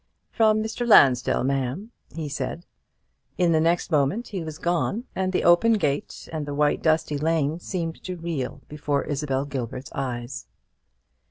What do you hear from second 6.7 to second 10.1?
dusty lane seemed to reel before Isabel Gilbert's